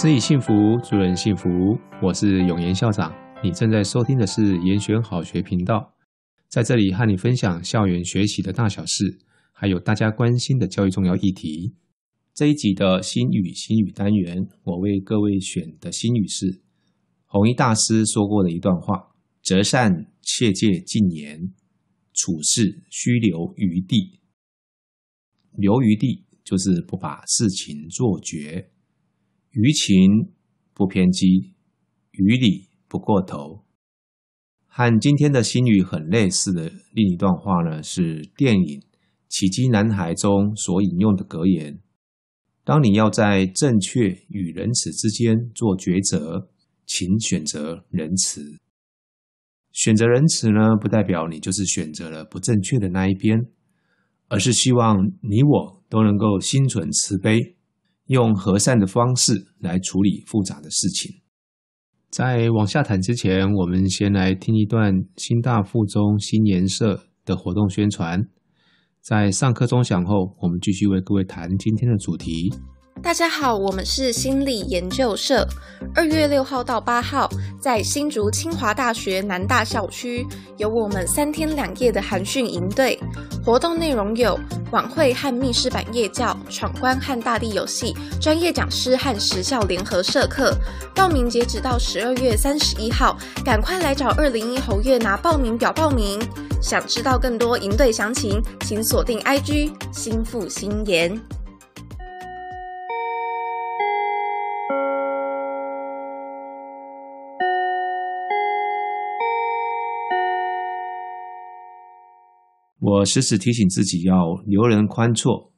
[0.00, 1.46] 自己幸福，助人幸福。
[2.02, 5.94] 我是永言校长，你正在收听的是延选好学频道，
[6.48, 9.18] 在这里和你分享校园学习的大小事，
[9.52, 11.74] 还有大家关心的教育重要议题。
[12.32, 16.62] 这一集的心语心语单元，我为各位选的心语是
[17.26, 19.10] 弘一大师说过的一段话：
[19.42, 21.52] 择善切戒禁言，
[22.14, 24.18] 处事须留余地。
[25.58, 28.70] 留余地就是不把事情做绝。
[29.50, 30.30] 于情
[30.72, 31.54] 不偏激，
[32.12, 33.64] 于理不过头。
[34.66, 38.80] 和今天的心语很类似的另一段话呢，是电影
[39.28, 41.80] 《奇迹男孩》中所引用的格言：
[42.62, 46.48] 当你要在正确与仁慈之间做抉择，
[46.86, 48.56] 请选择仁慈。
[49.72, 53.46] 选择仁慈呢，不代表你就是选择了不正确的那一边，
[54.28, 57.56] 而是希望你我都能够心存慈悲。
[58.10, 61.22] 用和善的方式来处理复杂的事情。
[62.10, 68.20] 在往下谈之前，我们先来听一段新大附中新颜社的活动宣传。
[69.00, 72.52] 在上课钟响后，我们继续为各位谈今天的主题。
[73.02, 75.46] 大家好，我们是心理研究社。
[75.94, 80.26] 二月六号到八号，在新竹清华大学南大校区，
[80.58, 83.00] 有我们三天两夜的寒训营队。
[83.42, 84.38] 活动内容有
[84.70, 90.54] 晚会和密室版夜教、闯关和大地游戏、专业讲师和实校联合社课。
[90.94, 96.20] 报名截止到十二月三十一号，赶快来找二零一侯月拿报名表报名。
[96.60, 101.18] 想知道更多营队详情，请锁定 IG 心附心颜。
[112.80, 114.14] 我时时提醒自己要
[114.46, 115.52] 留人宽错，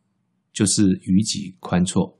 [0.52, 2.18] 就是与己宽错；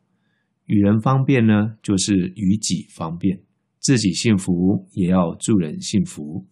[0.66, 3.42] 与人方便呢，就是与己方便。
[3.80, 6.46] 自己幸福，也要助人幸福。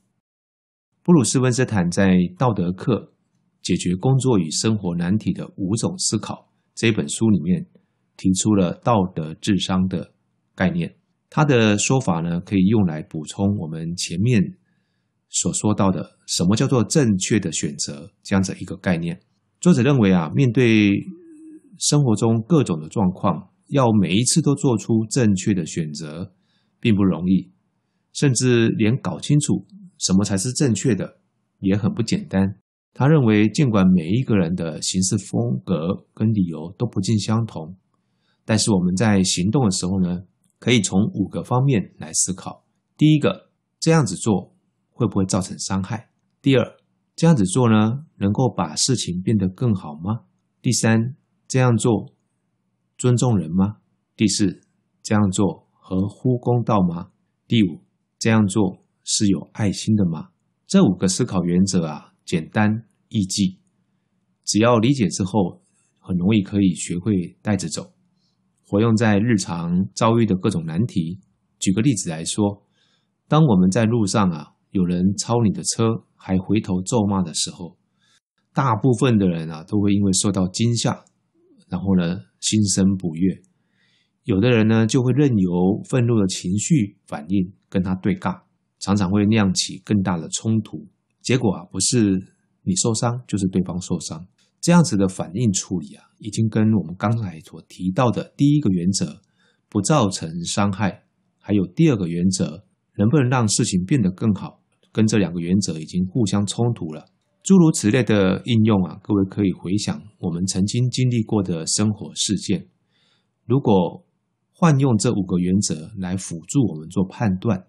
[1.05, 3.15] 布鲁斯温斯坦在《道德课：
[3.63, 6.35] 解决工作与生活难题的五种思考》
[6.75, 7.65] 这本书里面，
[8.17, 10.13] 提出了道德智商的
[10.57, 10.97] 概念。
[11.29, 14.43] 他的说法呢，可以用来补充我们前面。
[15.31, 19.19] 所说到的什么叫做正确的选择，这样子一个概念。
[19.61, 20.91] 作者认为啊，面对
[21.79, 26.33] 生活中各种的状况，要每一次都做出正确的选择，
[26.81, 27.53] 并不容易，
[28.13, 29.65] 甚至连搞清楚
[29.99, 31.19] 什么才是正确的
[31.61, 32.57] 也很不简单。
[32.93, 37.77] 他认为，尽管每一个人的行事风格跟理由都不尽相同，
[38.45, 40.23] 但是我们在行动的时候呢，
[40.59, 42.65] 可以从五个方面来思考。
[42.97, 44.50] 第一个，这样子做。
[45.01, 46.11] 会不会造成伤害？
[46.43, 46.77] 第二，
[47.17, 50.27] 这样子做呢，能够把事情变得更好吗？
[50.61, 51.17] 第三，
[51.49, 52.13] 这样做
[52.99, 53.79] 尊重人吗？
[54.15, 54.61] 第四，
[55.03, 57.13] 这样做合乎公道吗？
[57.49, 57.81] 第五，
[58.19, 60.33] 这样做是有爱心的吗？
[60.67, 63.59] 这五个思考原则啊，简单易记，
[64.45, 65.63] 只要理解之后，
[65.99, 67.95] 很容易可以学会带着走，
[68.67, 71.21] 活用在日常遭遇的各种难题。
[71.59, 72.67] 举个例子来说，
[73.27, 74.57] 当我们在路上啊。
[74.71, 77.77] 有人超你的车，还回头咒骂的时候，
[78.53, 81.05] 大部分的人啊都会因为受到惊吓，
[81.69, 83.43] 然后呢心生不悦。
[84.25, 88.43] 有的人呢就会任由愤怒的情绪反应跟他对尬，
[88.79, 90.87] 常常会酿起更大的冲突。
[91.21, 92.19] 结果啊不是
[92.63, 94.27] 你受伤，就是对方受伤。
[94.61, 99.21] 这样子的反应处理啊，已经跟我们刚才所提到的第一个原则
[99.69, 101.05] 不造成伤害，
[101.39, 102.65] 还有第二个原则
[102.99, 104.60] 能不能让事情变得更好。
[104.93, 107.07] 跟这两个原则已经互相冲突了，
[107.43, 112.69] 诸如此类的应用啊，各位可以回想我们曾经经历过的生活事件。
[113.47, 114.05] 如果
[114.53, 117.65] 换用这五个原则来辅助我们做判断，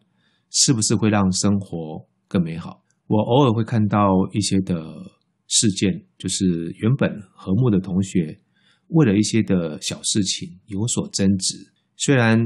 [0.49, 2.83] 是不是会让生活更美好？
[3.07, 4.75] 我偶尔会看到一些的
[5.47, 6.45] 事件，就是
[6.79, 8.39] 原本和睦的同学，
[8.87, 11.55] 为了一些的小事情有所争执，
[11.95, 12.37] 虽然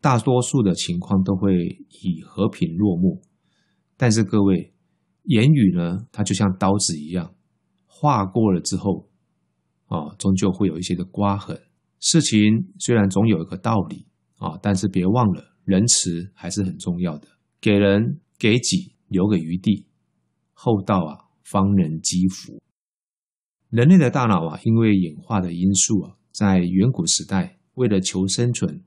[0.00, 1.54] 大多数的情况都会
[2.02, 3.20] 以和平落幕。
[4.00, 4.72] 但是各位，
[5.24, 7.34] 言语呢，它就像刀子一样，
[7.84, 9.10] 划过了之后，
[9.88, 11.60] 啊，终究会有一些的刮痕。
[11.98, 14.06] 事情虽然总有一个道理
[14.38, 17.28] 啊，但是别忘了，仁慈还是很重要的。
[17.60, 19.86] 给人给己留个余地，
[20.54, 22.58] 厚道啊，方能积福。
[23.68, 28.82] 人类的大脑啊，因为演化的因素啊，在远古时代，为了求生存，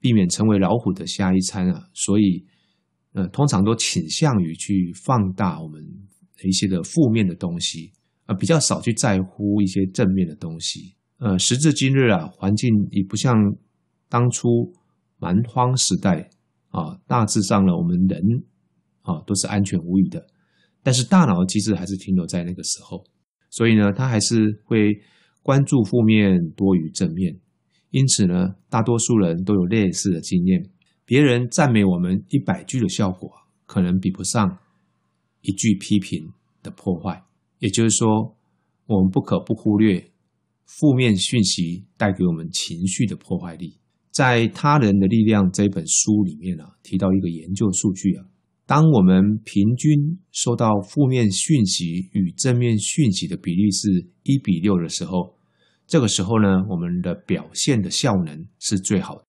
[0.00, 2.46] 避免成为老虎的下一餐啊，所以。
[3.12, 5.82] 呃，通常都倾向于去放大我们
[6.44, 7.90] 一些的负面的东西，
[8.26, 10.94] 呃，比较少去在乎一些正面的东西。
[11.18, 13.34] 呃，时至今日啊，环境已不像
[14.08, 14.48] 当初
[15.18, 16.30] 蛮荒时代
[16.68, 18.22] 啊，大致上呢，我们人
[19.02, 20.24] 啊都是安全无虞的，
[20.82, 23.04] 但是大脑的机制还是停留在那个时候，
[23.50, 24.92] 所以呢，他还是会
[25.42, 27.36] 关注负面多于正面。
[27.90, 30.62] 因此呢，大多数人都有类似的经验，
[31.08, 33.32] 别人赞美我们一百句的效果，
[33.64, 34.58] 可能比不上
[35.40, 36.22] 一句批评
[36.62, 37.24] 的破坏。
[37.60, 38.36] 也就是说，
[38.84, 40.10] 我们不可不忽略
[40.66, 43.78] 负面讯息带给我们情绪的破坏力。
[44.10, 48.26] 在《他人的力量》这本书里面啊，提到一个研究数据啊，
[48.66, 53.88] 当我们平均收到负面讯息与正面讯息的比例是
[54.24, 55.38] 一比六的时候，
[55.86, 59.24] 这个时候呢，我们的表现的效能是最好的。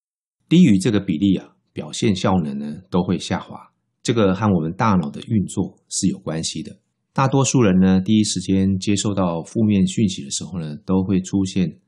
[0.50, 3.58] 低于这个比例啊，表现效能呢都会下滑。
[4.04, 6.78] 这个和我们大脑的运作是有关系的。
[7.14, 11.80] 大多数人呢，第一时间接受到负面讯息的时候呢，都会出现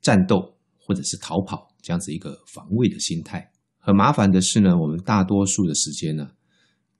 [0.00, 3.50] 战斗或者是逃跑这样子一个防卫的心态。
[3.78, 6.30] 很麻烦的是呢，我们大多数的时间呢，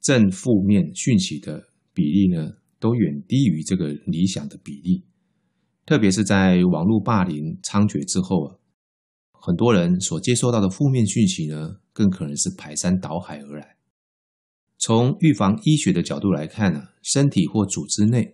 [0.02, 1.62] 正负面讯息的
[1.94, 5.06] 比例呢，都远低于这个理想的比例。
[5.86, 8.56] 特别是在网络霸凌猖獗之后啊，
[9.40, 13.76] 很多人所接收到的负面讯息呢，更可能是排山倒海而来。
[14.78, 18.30] 从预防医学的角度来看呢，身体或组织内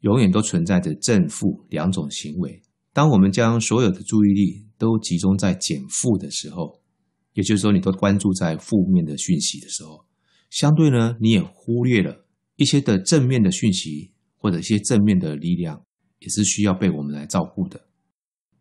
[0.00, 2.62] 永远都存在着正负两种行为。
[2.92, 6.80] 当我们将所有的注意力都集中在减负的时候，
[7.32, 10.06] 也就是说，你都关注在负面的讯息的时候，
[10.50, 12.24] 相对呢，你也忽略了
[12.56, 15.82] 一些的正面的讯息或者一些正面的力量，
[16.20, 17.83] 也是需要被我们来照顾的。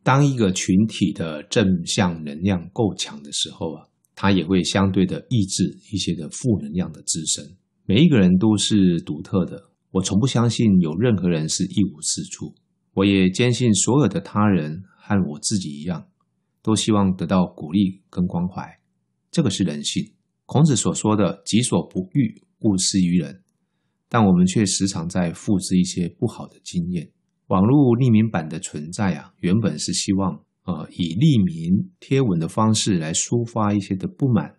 [0.03, 3.87] 当一个群体的正向能量够强的时候啊。
[4.15, 7.43] 它也会相对的抑制一些的负能量的滋生。
[7.87, 12.53] 每一个人都是独特的，我从不相信有任何人是一无是处。
[12.93, 16.05] 我也坚信所有的他人和我自己一样，
[16.61, 18.79] 都希望得到鼓励跟关怀。
[19.31, 20.13] 这个是人性。
[20.45, 23.41] 孔子所说的“己所不欲，勿施于人”，
[24.07, 27.09] 但我们却时常在复制一些不好的经验。
[27.47, 30.43] 网络匿名版的存在啊，原本是希望。
[30.65, 34.55] 呃，以匿名贴文的方式来抒发一些的不满，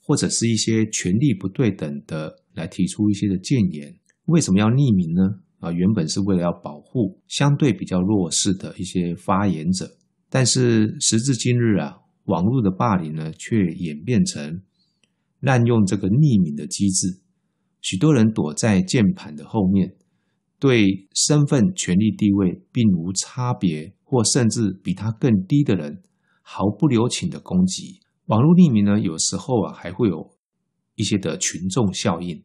[0.00, 3.94] 或者是一些权力不对等的来提出一些的谏言。
[4.24, 5.20] 为什么要匿名呢？
[5.58, 9.86] 啊，原本是为了要保护相对比较弱势的一些发言者。
[10.30, 14.62] 但是时至今日啊，网络的霸凌呢，却演变成
[15.40, 17.20] 滥用这个匿名的机制，
[17.82, 19.94] 许多人躲在键盘的后面，
[20.64, 23.94] 对身份、权力、地位并无差别。
[24.06, 26.00] 或甚至比他更低的人，
[26.40, 27.98] 毫不留情的攻击。
[28.26, 30.30] 网络匿名呢，有时候啊，还会有
[30.94, 32.44] 一些的群众效应，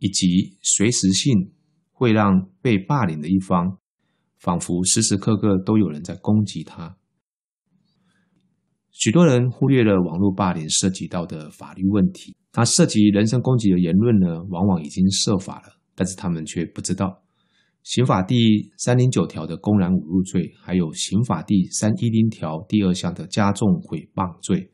[0.00, 1.54] 以及随时性，
[1.92, 3.78] 会让被霸凌的一方，
[4.36, 6.98] 仿佛时时刻刻都有人在攻击他。
[8.90, 17.22] 许多人忽略了网络霸凌涉及到的法律问题，他涉及人身攻击的言论呢，往往已经设法了，但是他们却不知道。
[17.88, 24.70] 刑法第三零九条的公然侮辱罪，还有刑法第三一零条第二项的加重诽谤罪，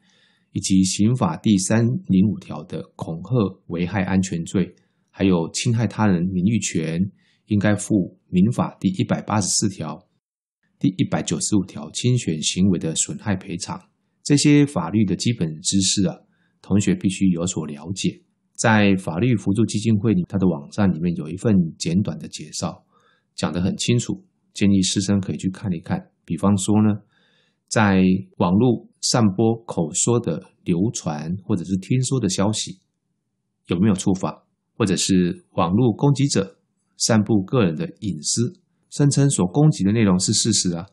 [0.50, 3.36] 以及刑法第三零五条的恐吓
[3.68, 4.74] 危害安全罪，
[5.10, 7.00] 还有侵害他人名誉权，
[7.46, 9.96] 应该负民法第一百八十四条、
[10.80, 13.80] 第一百九十五条侵权行为的损害赔偿。
[14.24, 16.16] 这些法律的基本知识啊，
[16.60, 18.24] 同学必须有所了解。
[18.56, 22.84] 在法律辅助基金会里，它的网站里面有一份简短的介绍。
[23.34, 26.10] 讲得很清楚，建议师生可以去看一看。
[26.24, 27.00] 比方说呢，
[27.68, 28.02] 在
[28.38, 32.80] 网络散播口说的流传或者是听说的消息，
[33.66, 34.44] 有没有触法？
[34.76, 36.58] 或者是网络攻击者
[36.96, 38.60] 散布个人的隐私，
[38.90, 40.86] 声称所攻击的内容是事实啊？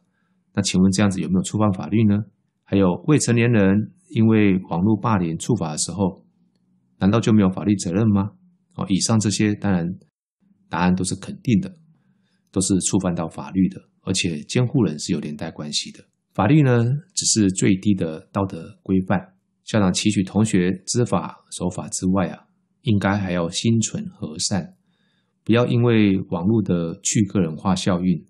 [0.54, 2.16] 那请问这样子有没有触犯法律呢？
[2.64, 6.24] 还有未成年人因为网络霸凌触法的时候，
[7.00, 8.32] 难道就没有法律责任吗？
[8.76, 9.88] 哦，以上这些当然
[10.70, 11.81] 答案都是肯定的。
[12.52, 16.04] 都是触犯到法律的，而且监护人是有连带关系的。
[16.34, 19.36] 法律呢，只是最低的道德规范。
[19.64, 22.48] 校长期许同学知法守法之外啊，
[22.82, 24.76] 应该还要心存和善，
[25.44, 28.28] 不要因为网络的去个人化效应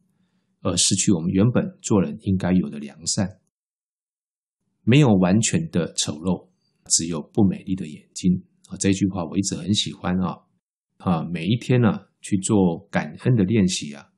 [0.62, 3.40] 而失去我们原本做人应该有的良善。
[4.84, 6.50] 没有完全的丑陋，
[6.90, 8.78] 只有不美丽的眼睛啊！
[8.78, 10.38] 这句话我一直很喜欢啊
[10.98, 11.24] 啊！
[11.32, 14.11] 每一天呢，啊，去做感恩的练习啊。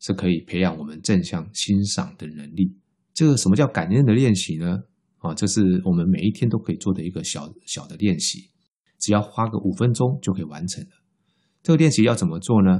[0.00, 2.74] 是可以培养我们正向欣赏的能力。
[3.14, 4.78] 这个什么叫感恩的练习呢？
[5.18, 8.50] 啊，这是我们每一天都可以做的一个小小的练习，
[9.00, 10.90] 只要花个五分钟就可以完成了。
[11.62, 12.78] 这个练习要怎么做呢？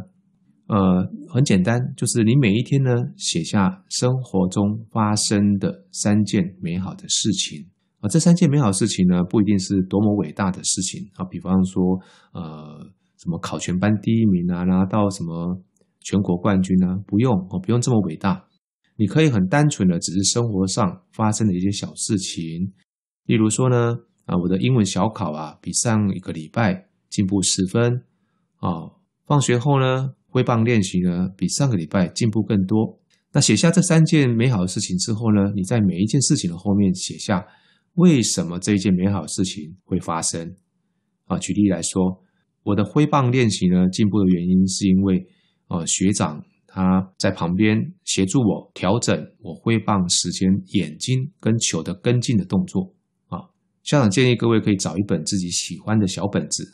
[0.69, 7.67] 呃，很简单，就是你每一天呢，写下生活中发生的三件美好的事情，
[8.01, 11.83] 啊，这三件美好事情呢，不一定是多么伟大的事情啊，比方说，
[12.33, 15.59] 呃，什么考全班第一名啊，拿到什么
[16.09, 18.47] 全国冠军呢，不用哦，不用这么伟大。
[18.97, 22.73] 你可以很单纯的，只是生活上发生的一些小事情，
[23.27, 28.03] 例如说呢，啊，我的英文小考啊，比上一个礼拜进步十分
[28.57, 28.97] 啊，
[29.27, 32.99] 放学后呢，挥棒练习呢，比上个礼拜进步更多。
[33.35, 37.45] 那写下这三件美好的事情之后呢，你在每一件事情的后面写下。
[37.95, 40.55] 为什么这一件美好的事情会发生？
[41.25, 42.23] 啊，举例来说，
[42.63, 45.27] 我的挥棒练习呢，进步的原因是因为，
[45.69, 52.95] 呃，学长他在旁边协助我调整我挥棒时间眼睛跟球的跟进的动作。
[53.27, 53.41] 啊，
[53.83, 56.65] 校长建议各位可以找一本自己喜欢的小本子，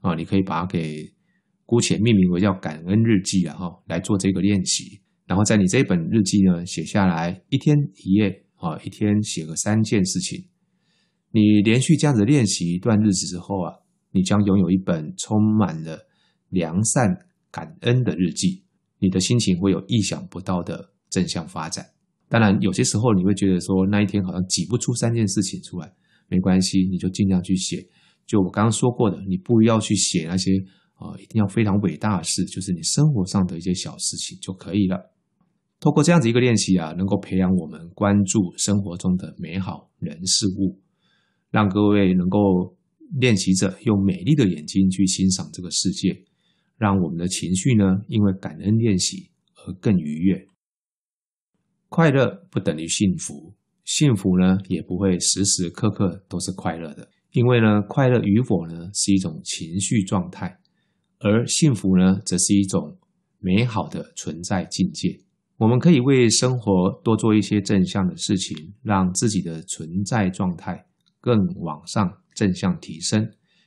[0.00, 1.12] 啊，你可以把它给
[1.64, 5.00] 姑且命名为叫感恩日记啊，哈，来做这个练习。
[5.26, 10.48] 然后在你这本日记呢，写下来一天一页，啊，一天写个三件事情。
[11.30, 13.72] 你连续这样子练习一段日子之后啊，
[14.10, 15.98] 你将拥有一本充满了
[16.50, 17.08] 良善、
[17.52, 18.64] 感恩的日记。
[18.98, 21.86] 你的心情会有意想不到的正向发展。
[22.28, 25.92] 当然，有些时候你会觉得说那一天好像挤不出三件事情出来，
[26.28, 27.86] 没关系，你就尽量去写。
[28.26, 30.50] 就我刚刚说过的，你不要去写那些
[30.94, 35.12] 啊、呃，一定要非常伟大的事，就是你生活上的一些小事情就可以了。
[35.78, 40.80] 透过这样子一个练习啊，能够培养我们关注生活中的美好人事物。
[41.50, 42.74] 让各位能够
[43.20, 46.24] 练习着用美丽的眼睛去欣赏这个世界，
[46.82, 50.44] 让我们的情绪呢，因为感恩练习而更愉悦。
[51.88, 60.58] 快乐不等于幸福，幸福呢也不会时时刻刻都是快乐的，因为呢，快乐与否呢是一种情绪状态，
[61.20, 62.98] 而幸福呢则是一种
[63.38, 65.16] 美好的存在境界。
[65.58, 70.84] 我们可以为生活多做一些正向的事情，让自己的存在状态。
[71.20, 73.24] 更往上正向提升，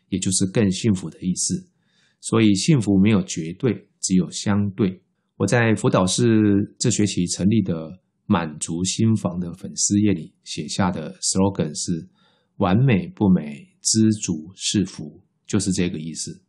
[0.09, 1.69] 也就是更幸福的意思。
[2.25, 4.99] 所以幸福没有绝对，只有相对。
[5.37, 12.09] 我在辅导室这学期成立的满足心房的粉丝页里写下的 slogan 是
[12.57, 16.41] “完美不美，知足是福”，就是这个意思。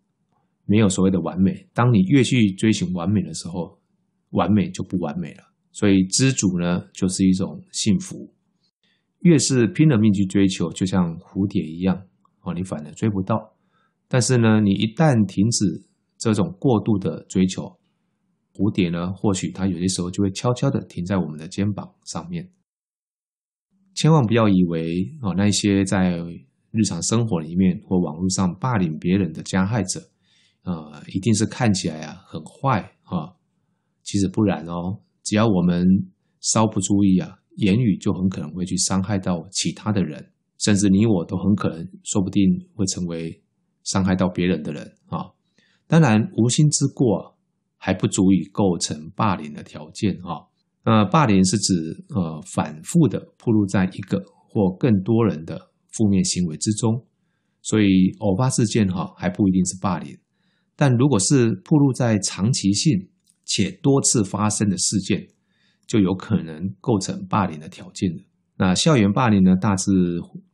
[0.64, 3.78] 没有所谓的完美，当你越去追寻完美的时候，
[4.30, 5.42] 完美就不完美了。
[5.72, 8.32] 所以知足呢，就是一种幸福。
[9.20, 12.06] 越是拼了命去追求，就像蝴蝶一样，
[12.40, 13.55] 哦，你反而追不到。
[14.08, 15.86] 但是呢，你一旦停止
[16.18, 17.78] 这种过度的追求，
[18.54, 22.50] 蝴蝶呢，或许它有些时候就会悄悄地停在我们的肩膀上面。
[23.94, 26.18] 千万不要以为哦，那些在
[26.70, 30.00] 日常生活里面或网络上霸凌别人的加害者，
[30.62, 33.34] 呃，一定是看起来啊很坏啊，
[34.02, 35.84] 其实不然哦，只要我们
[36.40, 37.38] 稍不注意啊。
[37.56, 42.44] 言语就很可能会去伤害到其他的人，甚至你我都很可能，说不定
[42.74, 43.42] 会成为
[43.86, 45.32] 伤害到别人的人啊。
[45.88, 47.36] 当然，无心之过
[47.76, 50.46] 还不足以构成霸凌的条件啊。
[50.82, 55.58] 呃，霸凌是指呃反复的暴露在一个或更多人的
[55.92, 57.04] 负面行为之中，
[57.62, 60.16] 所以偶发事件哈还不一定是霸凌。
[60.76, 63.08] 但如果是暴露在长期性
[63.44, 65.26] 且多次发生的事件，
[65.86, 68.22] 就有可能构成霸凌的条件了。
[68.58, 69.90] 那校园霸凌呢，大致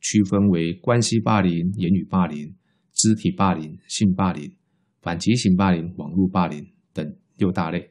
[0.01, 2.55] 区分为关系霸凌、言语霸凌、
[2.95, 4.51] 肢体霸凌、性霸凌、
[5.01, 7.05] 反击型霸凌、网络霸凌等
[7.37, 7.91] 六大类。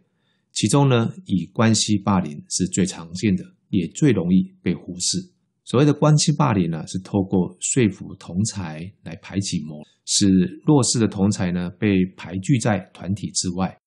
[0.51, 5.17] 其中呢，以关系霸凌是最常见的，也最容易被忽视。
[5.63, 10.27] 所谓的关系霸凌呢，是透过说服同侪来排挤某，使
[10.65, 13.77] 弱势的同侪呢被排拒在团体之外，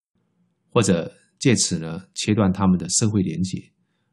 [0.70, 1.12] 或者。
[1.40, 3.58] 借此呢，切断他们的社会连结，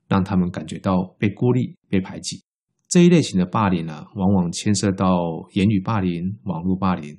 [0.10, 2.44] 让他们感觉到被孤立、被排挤。
[2.92, 5.16] 这一类型的霸凌呢、啊，往往牵涉到
[5.54, 7.18] 言语霸凌、网络霸凌，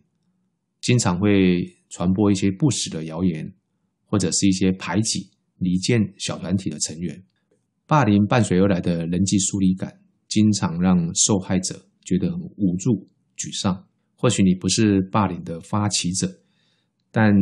[0.83, 3.50] 经常会传播一些不实的谣言，
[4.05, 7.25] 或者是一些排挤、离间小团体的成员。
[7.87, 9.99] 霸凌伴随而来的人际疏离感，
[10.29, 11.75] 经常让受害者
[12.05, 13.87] 觉得很无助、沮丧。
[14.14, 16.29] 或许你不是霸凌的发起者，
[17.11, 17.33] 但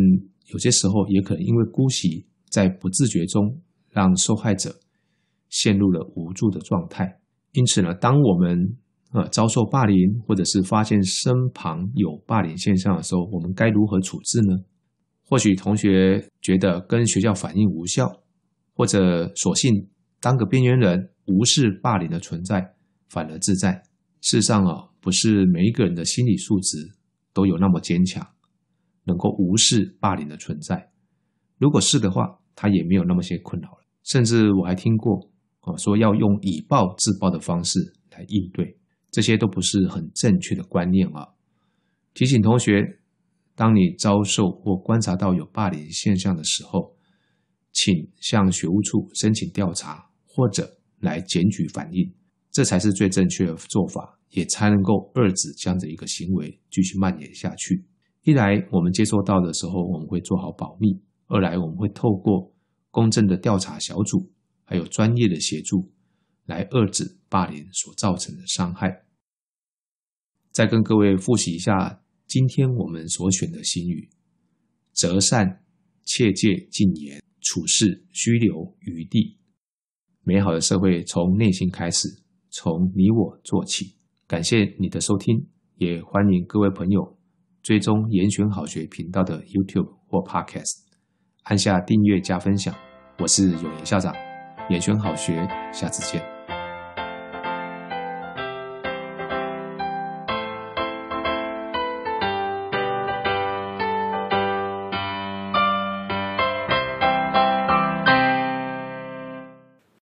[0.52, 2.28] 有些时候也可能因为姑息。
[2.48, 3.60] 在不自觉中，
[3.90, 4.80] 让受害者
[5.48, 7.19] 陷入了无助的状态。
[7.52, 8.76] 因此呢，当我们
[9.12, 14.56] 呃遭受霸凌，或者是发现身旁有霸凌现象的时候，我们该如何处置呢？
[15.24, 18.08] 或许同学觉得跟学校反映无效，
[18.74, 19.88] 或者索性
[20.20, 22.74] 当个边缘人，无视霸凌的存在，
[23.08, 23.82] 反而自在。
[24.20, 26.78] 事实上啊，不是每一个人的心理素质
[27.32, 28.26] 都有那么坚强，
[29.04, 30.90] 能够无视霸凌的存在。
[31.58, 35.30] 如果是的话，他也没有那么些困扰了，甚至我还听过，
[35.62, 37.78] 哦，说要用以暴制暴的方式
[38.12, 38.76] 来应对。
[39.10, 41.28] 这些都不是很正确的观念啊。
[42.14, 42.80] 提醒同学，
[43.54, 46.96] 当你遭受或观察到有霸凌现象的时候，
[47.72, 52.14] 请向学务处申请调查，或者来检举反映，
[52.50, 57.84] 这才是最正确的做法，也才能够遏止这样的一个行为继续蔓延下去。
[58.22, 62.52] 一来，我们接收到的时候，我们会做好保密；二来，我们会透过
[62.90, 64.30] 公正的调查小组，
[64.70, 65.90] 还有专业的协助，
[66.46, 69.04] 来遏制霸凌所造成的伤害。
[70.52, 74.08] 再跟各位复习一下今天我们所选的心语：
[74.92, 75.64] 择善
[76.04, 79.40] 切戒禁言，处事须留余地。
[80.22, 83.96] 美好的社会从内心开始，从你我做起。
[84.28, 85.48] 感谢你的收听，
[85.78, 87.18] 也欢迎各位朋友。
[87.60, 90.84] 追踪严选好学频道的 YouTube 或 Podcast，
[91.42, 92.72] 按下订阅加分享。
[93.18, 94.14] 我是永言校长，
[94.70, 96.29] 严选好学，下次见。